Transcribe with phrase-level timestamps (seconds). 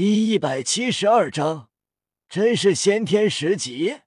[0.00, 1.70] 第一百七十二章，
[2.28, 4.02] 真是先天十级。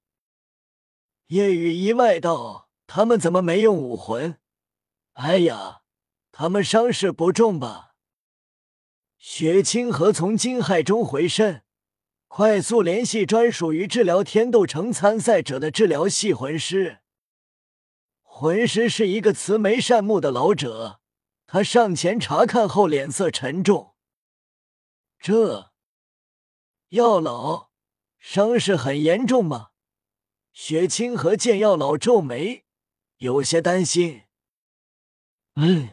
[1.28, 4.38] 夜雨意外道：“他们怎么没用武魂？
[5.16, 5.82] 哎呀，
[6.32, 7.96] 他们伤势不重吧？”
[9.20, 11.64] 雪清河从惊骇中回身，
[12.30, 17.00] 快速联系专属于治疗天斗城参赛者的治疗系魂师。
[18.22, 21.02] 魂师是一个慈眉善目的老者，
[21.46, 23.94] 他上前查看后，脸色沉重
[25.20, 25.70] ：“这。”
[26.92, 27.70] 药老，
[28.20, 29.70] 伤势很严重吗？
[30.52, 32.66] 雪清河见药老皱眉，
[33.20, 34.24] 有些担心。
[35.56, 35.92] 嗯，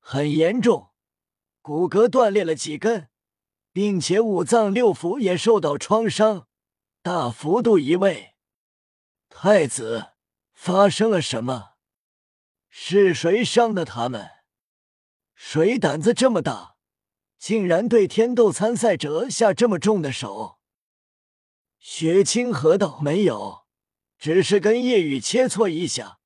[0.00, 0.90] 很严重，
[1.62, 3.08] 骨骼断裂了几根，
[3.72, 6.46] 并且五脏六腑也受到创伤，
[7.00, 8.34] 大幅度移位。
[9.30, 10.08] 太子，
[10.52, 11.76] 发生了什么？
[12.68, 14.28] 是谁伤的他们？
[15.34, 16.71] 谁胆子这么大？
[17.42, 20.60] 竟然对天斗参赛者下这么重的手，
[21.80, 23.64] 雪清河道没有，
[24.16, 26.20] 只是跟叶雨切磋一下，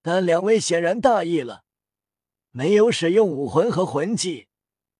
[0.00, 1.64] 但两位显然大意了，
[2.52, 4.46] 没有使用武魂和魂技，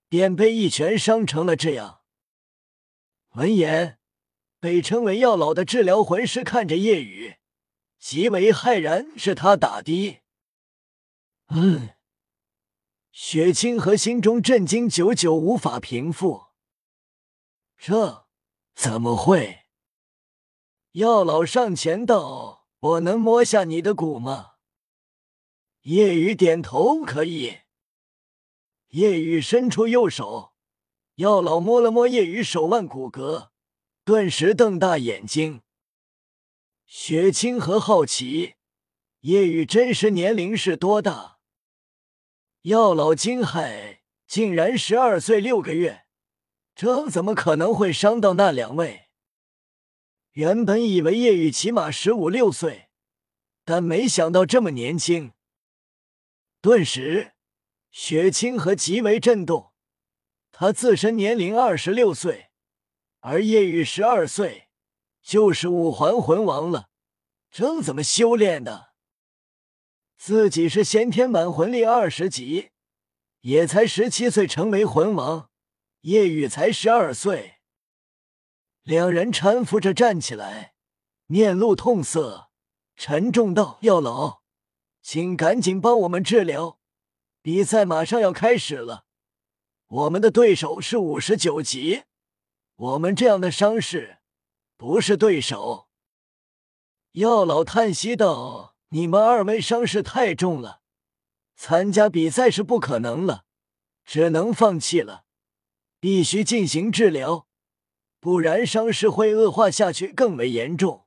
[0.09, 2.01] 便被一拳伤成了这样。
[3.35, 4.01] 闻言，
[4.59, 7.37] 被称为药老的治疗魂师看着叶雨，
[8.01, 10.19] 极为骇然，是他打的。
[11.51, 11.91] 嗯。
[13.17, 16.47] 雪清河心中震惊，久久无法平复。
[17.79, 18.27] 这
[18.75, 19.67] 怎么会？
[20.95, 24.55] 药老上前道：“我能摸下你的骨吗？”
[25.83, 27.59] 叶雨点头，可以。
[28.89, 30.55] 叶雨伸出右手，
[31.15, 33.51] 药老摸了摸叶雨手腕骨骼，
[34.05, 35.63] 顿时瞪大眼睛。
[36.85, 38.57] 雪清河好奇，
[39.21, 41.34] 叶雨真实年龄是多大？
[42.65, 46.07] 药老惊骇，竟然十二岁六个月，
[46.75, 49.11] 这怎么可能会伤到那两位？
[50.33, 52.89] 原本以为叶雨起码十五六岁，
[53.67, 55.33] 但没想到这么年轻。
[56.63, 57.35] 顿时，
[57.91, 59.75] 雪清河极为震动。
[60.51, 62.47] 他自身年龄二十六岁，
[63.21, 64.69] 而叶雨十二岁，
[65.21, 66.89] 就是五环魂王了。
[67.51, 68.94] 这怎么修炼的？
[70.17, 72.71] 自己是先天满魂力二十级，
[73.41, 75.51] 也才十七岁成为魂王。
[76.03, 77.57] 叶雨才十二岁，
[78.83, 80.75] 两人搀扶着站起来，
[81.27, 82.51] 面露痛色，
[82.95, 84.43] 沉重道：“药老，
[85.01, 86.79] 请赶紧帮我们治疗，
[87.41, 89.07] 比赛马上要开始了。
[89.87, 92.03] 我们的对手是五十九级，
[92.77, 94.19] 我们这样的伤势
[94.77, 95.89] 不是对手。”
[97.13, 98.74] 药老叹息道。
[98.89, 100.81] 你们二位伤势太重了，
[101.57, 103.45] 参加比赛是不可能了，
[104.05, 105.25] 只能放弃了。
[105.99, 107.47] 必须进行治疗，
[108.21, 111.07] 不然伤势会恶化下去，更为严重。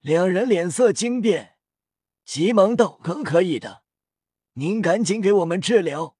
[0.00, 1.56] 两人脸色惊变，
[2.24, 3.82] 急忙道：“可可以的，
[4.54, 6.16] 您赶紧给我们治疗，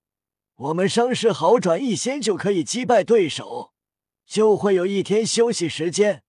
[0.55, 3.75] 我们伤势好转一些就可以击败对手，
[4.25, 6.25] 就会有一天休息时间，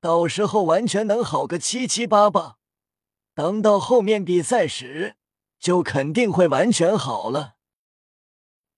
[0.00, 2.58] 到时候完全能好个七七八八。”
[3.36, 5.16] 等到后面比赛时，
[5.58, 7.56] 就肯定会完全好了。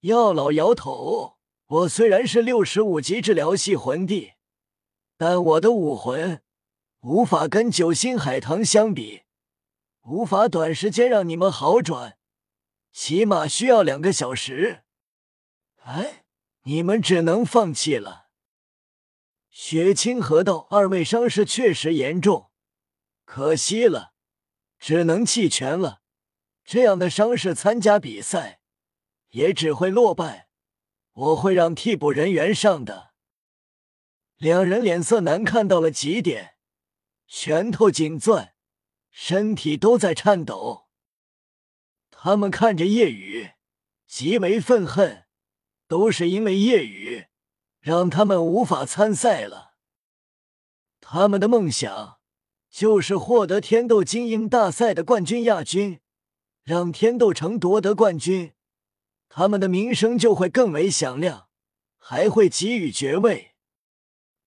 [0.00, 4.32] 药老摇头，我虽然是六十五级治疗系魂帝，
[5.16, 6.42] 但我的武魂
[7.02, 9.22] 无法跟九星海棠相比，
[10.02, 12.18] 无法短时间让你们好转，
[12.90, 14.82] 起码需要两个小时。
[15.84, 16.24] 哎，
[16.62, 18.26] 你们只能放弃了。
[19.48, 22.50] 雪清河道，二位伤势确实严重，
[23.24, 24.14] 可惜了。
[24.78, 26.02] 只能弃权了，
[26.64, 28.60] 这样的伤势参加比赛
[29.30, 30.48] 也只会落败。
[31.12, 33.12] 我会让替补人员上的。
[34.36, 36.54] 两人脸色难看到了极点，
[37.26, 38.54] 拳头紧攥，
[39.10, 40.86] 身体都在颤抖。
[42.10, 43.50] 他们看着夜雨，
[44.06, 45.26] 极为愤恨，
[45.88, 47.26] 都是因为夜雨
[47.80, 49.74] 让他们无法参赛了。
[51.00, 52.17] 他们的梦想。
[52.70, 56.00] 就是获得天斗精英大赛的冠军、亚军，
[56.62, 58.52] 让天斗城夺得冠军，
[59.28, 61.48] 他们的名声就会更为响亮，
[61.98, 63.52] 还会给予爵位。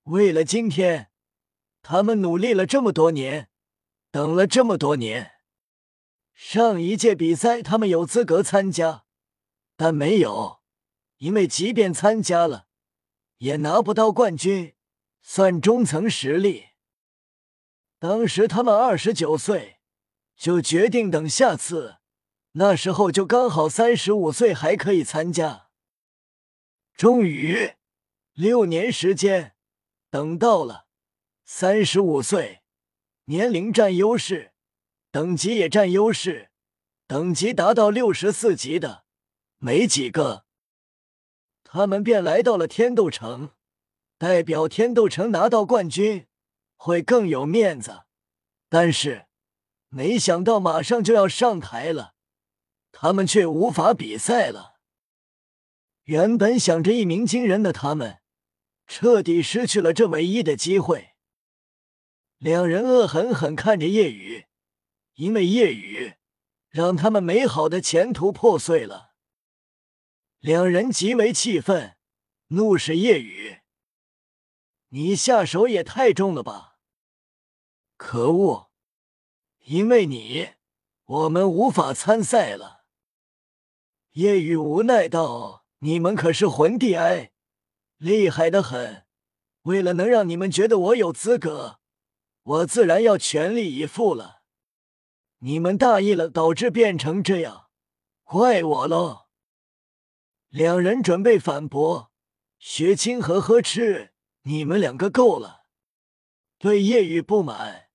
[0.03, 1.11] 为了今天，
[1.81, 3.49] 他们努力了这么多年，
[4.11, 5.31] 等了这么多年。
[6.33, 9.05] 上一届比赛他们有资格参加，
[9.75, 10.61] 但没有，
[11.17, 12.67] 因为即便参加了，
[13.37, 14.73] 也拿不到冠军，
[15.21, 16.70] 算中层实力。
[18.01, 19.77] 当时他们二十九岁，
[20.35, 21.97] 就决定等下次，
[22.53, 25.67] 那时候就刚好三十五岁，还可以参加。
[26.97, 27.73] 终于，
[28.33, 29.53] 六年时间，
[30.09, 30.87] 等到了
[31.45, 32.63] 三十五岁，
[33.25, 34.53] 年龄占优势，
[35.11, 36.49] 等级也占优势，
[37.05, 39.03] 等级达到六十四级的
[39.59, 40.45] 没几个。
[41.63, 43.51] 他们便来到了天斗城，
[44.17, 46.25] 代表天斗城拿到冠军
[46.83, 48.05] 会更有面子。
[48.67, 49.27] 但是
[49.89, 52.15] 没想到马上就要上台了，
[52.91, 54.79] 他们却无法比赛了。
[56.05, 58.21] 原本想着一鸣惊人的他们，
[58.87, 61.11] 彻底失去了这唯一的机会。
[62.39, 64.47] 两人恶狠狠看着夜雨，
[65.13, 66.15] 因为夜雨
[66.69, 69.11] 让他们美好的前途破碎了。
[70.39, 71.95] 两人极为气愤，
[72.47, 73.59] 怒视夜雨
[74.89, 76.70] ：“你下手也太重了吧！
[78.03, 78.71] 可恶，
[79.59, 80.49] 因为你，
[81.05, 82.83] 我们无法参赛了。”
[84.13, 87.31] 夜雨无奈道：“你们可是魂帝哎，
[87.97, 89.05] 厉害的很。
[89.61, 91.79] 为了能让你们觉得我有资格，
[92.41, 94.41] 我自然要全力以赴了。
[95.37, 97.67] 你们大意了，导致变成这样，
[98.23, 99.27] 怪我喽。”
[100.49, 102.11] 两人准备反驳，
[102.57, 105.65] 雪清河呵斥：“你们两个够了！”
[106.57, 107.90] 对叶雨不满，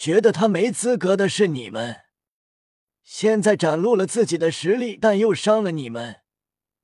[0.00, 2.04] 觉得他没资格的是你们。
[3.02, 6.22] 现在展露了自己的实力，但又伤了你们，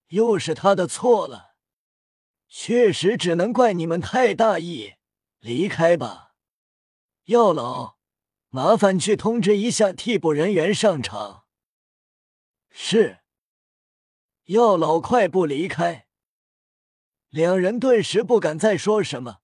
[0.09, 1.55] 又是他的错了。
[2.47, 4.97] 确实只能怪你们太大意，
[5.39, 6.35] 离开吧。
[7.25, 7.97] 药老，
[8.51, 11.45] 麻烦去通知一下替补人员上场。
[12.69, 13.21] 是。
[14.45, 16.07] 药老快步离开，
[17.31, 19.39] 两人顿时不敢再说什么。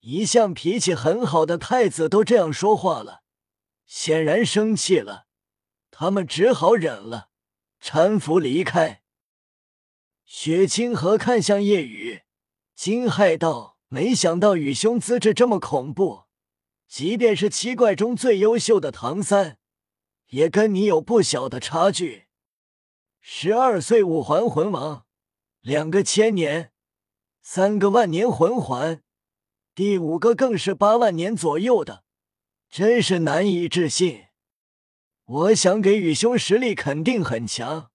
[0.00, 3.22] 一向脾气很好的太子都这样说话了，
[3.86, 5.26] 显然生气了。
[5.90, 7.30] 他们只好忍了，
[7.82, 9.02] 搀扶离开。
[10.24, 12.22] 雪清河看向夜雨，
[12.74, 16.24] 惊骇道：“没想到雨兄资质这么恐怖，
[16.86, 19.58] 即便是七怪中最优秀的唐三，
[20.28, 22.26] 也跟你有不小的差距。”
[23.20, 25.06] 十二岁五环魂王，
[25.60, 26.72] 两个千年，
[27.42, 29.02] 三个万年魂环，
[29.78, 32.02] 第五个更是八万年左右的，
[32.68, 34.24] 真是难以置信。
[35.24, 37.92] 我想给宇兄实力肯定很强，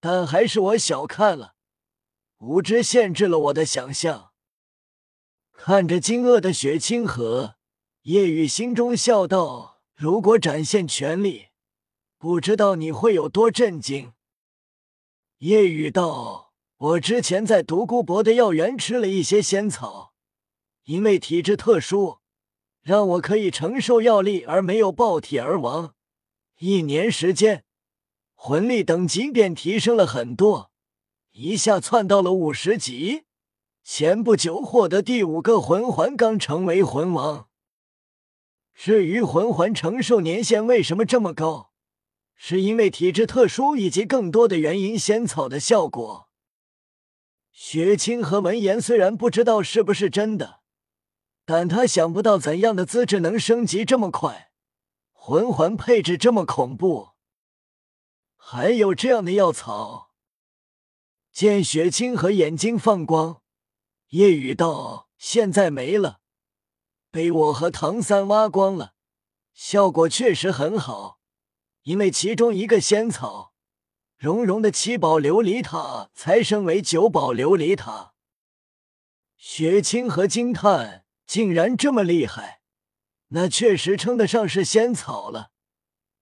[0.00, 1.56] 但还是我小看了，
[2.38, 4.30] 无知限制了我的想象。
[5.52, 7.56] 看着惊愕的雪清河，
[8.04, 11.48] 叶雨心中笑道：“如果展现全力，
[12.16, 14.14] 不知道你会有多震惊。”
[15.40, 16.54] 夜雨道
[16.96, 20.14] ：“我之前在独孤博的药园吃了一些仙草，
[20.90, 22.18] 因为体质特殊，
[22.82, 25.94] 让我可以承受药力而没有爆体而亡。
[26.58, 27.64] 一年时间，
[28.34, 30.72] 魂力等级便提升了很多，
[31.30, 33.22] 一下窜到了五十级。
[33.84, 37.48] 前不久获得第五个魂环，刚成为魂王。
[38.74, 41.70] 至于魂环承受年限为什么这么高？”
[42.34, 46.28] 是因为体质特殊以及更多的原因，仙草的效果。
[47.52, 50.59] 雪清和闻言虽然不知道是不是真的，
[51.52, 54.52] 但他想不到怎样的资质能升级这么快，
[55.10, 57.08] 魂环配置这么恐怖，
[58.36, 60.12] 还有这样的药草。
[61.32, 63.42] 见雪清和眼睛放光，
[64.10, 66.20] 夜雨道：“现在没了，
[67.10, 68.92] 被我和唐三挖光了，
[69.52, 71.18] 效果确实很好。”
[71.82, 73.54] 因为其中一个仙草，
[74.16, 78.14] 融融的七宝琉璃塔才升为九宝琉璃塔。
[79.36, 82.60] 雪清河惊叹，竟然这么厉害，
[83.28, 85.52] 那确实称得上是仙草了。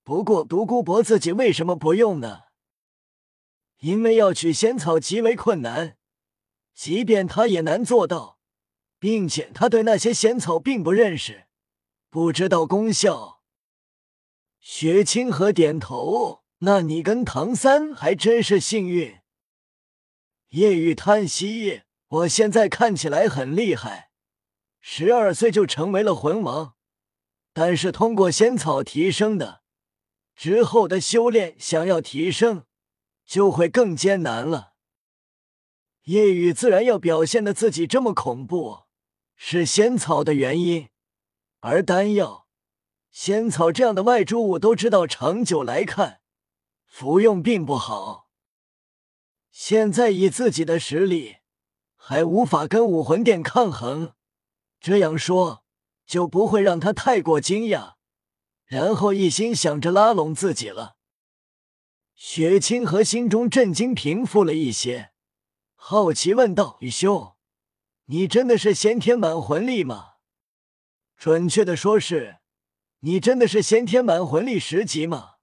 [0.04, 2.40] 不过独孤博自己为什么不用呢？
[3.78, 5.96] 因为要取仙草极为困难，
[6.74, 8.38] 即便他也难做到，
[8.98, 11.46] 并且他对那些仙草并不认识，
[12.10, 13.40] 不知道功效。
[14.60, 19.20] 雪清河点头，那你跟唐三还真是幸运。
[20.50, 24.07] 夜雨叹息，我现在看起来很厉害，
[24.80, 26.74] 十二岁就成为了魂王，
[27.52, 29.62] 但是通过仙草提升的，
[30.34, 32.64] 之后的修炼想要提升，
[33.26, 34.74] 就会更艰难了。
[36.04, 38.84] 夜雨自然要表现的自己这么恐怖，
[39.36, 40.88] 是仙草的原因，
[41.60, 42.46] 而丹药。
[43.10, 46.20] 仙草这样的外诸物都知道，长久来看，
[46.86, 48.30] 服用并不好。
[49.50, 51.38] 现在以自己的实力，
[51.96, 54.14] 还无法跟武魂殿抗衡，
[54.80, 55.64] 这样说
[56.06, 57.94] 就不会让他太过惊讶，
[58.64, 60.96] 然后一心想着拉拢自己了。
[62.14, 65.12] 雪清河心中震惊平复了一些，
[65.74, 67.36] 好奇问道：“雨兄，
[68.06, 70.14] 你真的是先天满魂力吗？
[71.16, 72.38] 准确的说是，
[73.00, 75.36] 你真的是先天满魂力十级吗？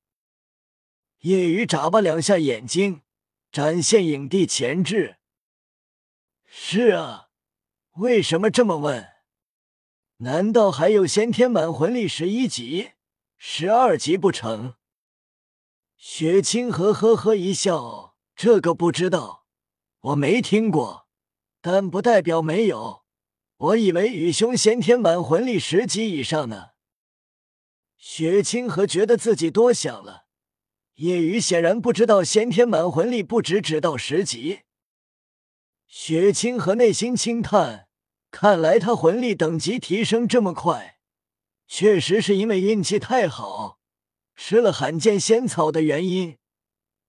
[1.20, 3.02] 叶雨眨巴两下眼睛，
[3.52, 5.18] 展现影帝潜质。
[6.46, 7.30] 是啊，
[7.94, 9.15] 为什么这么问？
[10.20, 12.92] 难道还有先天满魂力十一级、
[13.38, 14.76] 十二级不成？
[15.98, 19.46] 雪清河呵呵一笑，这个不知道，
[20.00, 21.08] 我没听过，
[21.60, 23.04] 但不代表没有。
[23.58, 26.72] 我以为雨兄先天满魂力十级以上呢。
[27.98, 30.28] 雪清河觉得自己多想了，
[30.96, 34.62] 叶雨显然不知道先天满魂力不止只到十级。
[35.88, 37.85] 雪清河内心轻叹，
[38.38, 40.98] 看来他魂力等级提升这么快，
[41.68, 43.80] 确实是因为运气太好，
[44.36, 46.38] 吃了罕见仙草的原因，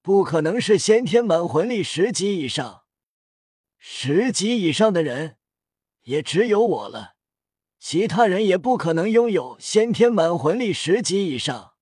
[0.01, 2.85] 不可能是先天满魂力十级以上。
[3.77, 5.37] 十级以上的人。
[6.03, 7.17] 也只有我了，
[7.81, 11.73] 其他人也不可能拥有先天满魂力十级以上。